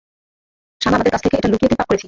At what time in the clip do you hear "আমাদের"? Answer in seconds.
0.95-1.13